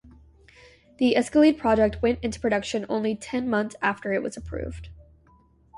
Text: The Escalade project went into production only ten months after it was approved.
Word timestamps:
The 0.97 1.15
Escalade 1.15 1.59
project 1.59 2.01
went 2.01 2.23
into 2.23 2.39
production 2.39 2.87
only 2.89 3.13
ten 3.15 3.47
months 3.47 3.75
after 3.83 4.11
it 4.13 4.23
was 4.23 4.35
approved. 4.35 4.89